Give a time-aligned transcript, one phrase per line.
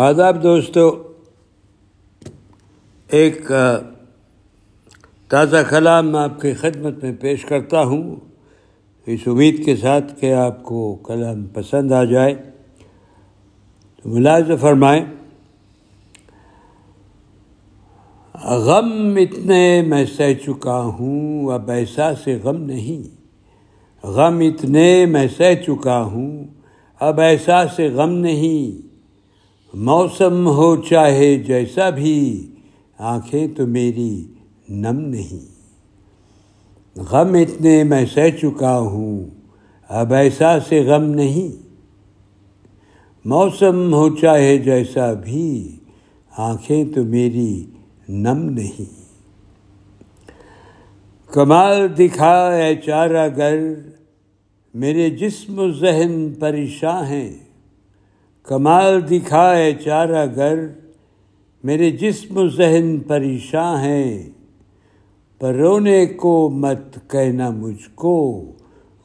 [0.00, 1.02] آداب دوستو،
[3.08, 3.52] ایک
[5.28, 8.16] تازہ کلام میں آپ کی خدمت میں پیش کرتا ہوں۔
[9.06, 12.34] اس امید کے ساتھ کہ آپ کو کلام پسند آ جائے۔
[14.02, 15.04] تو ملاز فرمائیں۔
[18.44, 23.16] غم اتنے میں سہ چکا ہوں، اب ایسا سے غم نہیں۔
[24.06, 26.46] غم اتنے میں سہ چکا ہوں،
[27.00, 28.89] اب ایسا سے غم نہیں۔
[29.74, 32.50] موسم ہو چاہے جیسا بھی،
[32.98, 34.24] آنکھیں تو میری
[34.68, 35.60] نم نہیں۔
[36.96, 39.26] غم اتنے میں سہ چکا ہوں،
[39.88, 41.62] اب ایسا سے غم نہیں۔
[43.24, 45.76] موسم ہو چاہے جیسا بھی،
[46.38, 47.64] آنکھیں تو میری
[48.08, 49.00] نم نہیں۔
[51.32, 53.58] کمال دکھا اے چارہ گر،
[54.74, 57.49] میرے جسم و ذہن پریشاں ہیں۔
[58.50, 60.66] کمال دکھائے چارہ گر،
[61.64, 64.30] میرے جسم و ذہن پریشاں ہیں۔
[65.38, 68.44] پر رونے کو مت کہنا مجھ کو،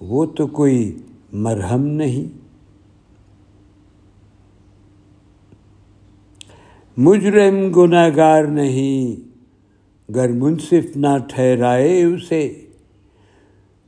[0.00, 0.96] وہ تو کوئی
[1.32, 2.38] مرہم نہیں۔
[6.96, 9.28] مجرم گناہ گار نہیں،
[10.14, 12.66] گر منصف نہ ٹھہرائے اسے۔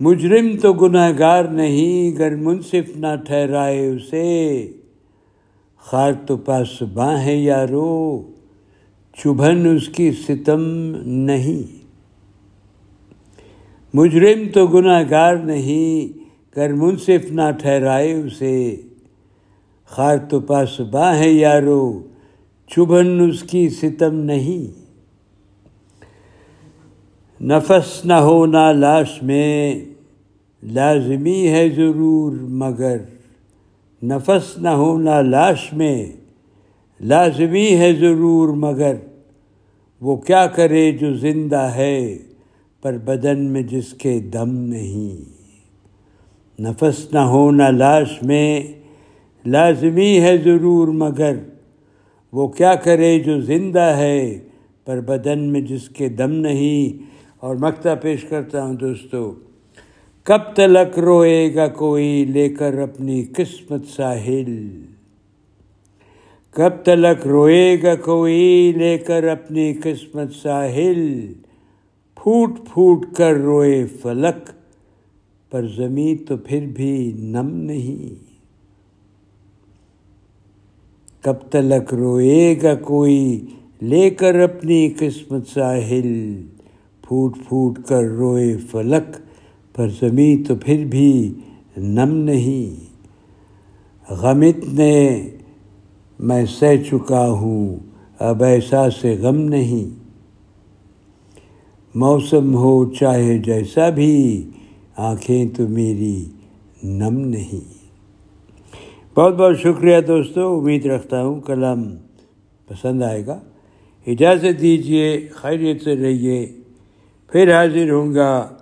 [0.00, 4.72] مجرم تو گناہ گار نہیں، گر منصف نہ ٹھہرائے اسے۔
[5.84, 8.22] خار تو پاس باں ہے یارو،
[9.16, 10.60] چبھن اس کی ستم
[11.06, 11.84] نہیں۔
[13.94, 16.18] مجرم تو گناہ گار نہیں،
[16.54, 18.76] کر منصف نہ ٹھہرائے اسے۔
[19.86, 22.02] خار تو پاس باں ہے یارو،
[22.66, 24.80] چبھن اس کی ستم نہیں۔
[27.42, 29.84] نفس نہ ہو نہ لاش میں،
[30.62, 32.96] لازمی ہے ضرور مگر۔
[34.02, 36.06] نفس نہ ہونا لاش میں۔
[37.00, 38.96] لازمی ہے ضرور، مگر
[40.00, 42.18] وہ کیا کرے جو زندہ ہے
[42.82, 45.40] پر بدن میں جس کے دم نہیں۔
[46.62, 48.62] نفس نہ ہونا لاش میں
[49.46, 51.36] لازمی ہے ضرور، مگر
[52.32, 54.38] وہ کیا کرے جو زندہ ہے
[54.84, 59.34] پر بدن میں جس کے دم نہیں۔ اور مکتا پیش کرتا ہوں دوستو
[60.30, 64.68] کب تلک روئے گا کوئی لے کر اپنی قسمت ساحل؟
[66.50, 71.32] کب تلک روئے گا کوئی لے کر اپنی قسمت ساحل؟
[72.14, 74.50] پھوٹ پھوٹ کر روئے فلک،
[75.50, 78.14] پر زمین تو پھر بھی نم نہیں۔
[81.24, 83.46] کب تلک روئے گا کوئی
[83.82, 86.42] لے کر اپنی قسمت ساحل؟
[87.02, 89.29] پھوٹ پھوٹ کر روئے فلک
[89.80, 91.34] پر زمیں تو پھر بھی
[91.76, 92.94] نم نہیں۔
[94.12, 95.28] غمت نے
[96.18, 97.76] میں سہ چکا ہوں،
[98.18, 99.98] اب ایسا سے غم نہیں۔
[101.94, 104.50] موسم ہو چاہے جیسا بھی،
[104.96, 106.24] آنکھیں تو میری
[106.82, 107.74] نم نہیں۔
[109.16, 111.84] بہت بہت شکریہ دوستو، امید رکھتا ہوں کلام
[112.68, 113.40] پسند آئے گا۔
[114.06, 116.52] اجازت دیجیے خیریت سے رہیے۔
[117.32, 118.56] پھر حاضر ہوں گا۔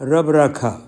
[0.00, 0.78] رب رکھا۔